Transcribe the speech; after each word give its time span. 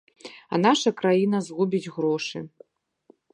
А 0.53 0.59
наша 0.65 0.93
краіна 1.01 1.41
згубіць 1.49 1.91
грошы. 1.99 2.39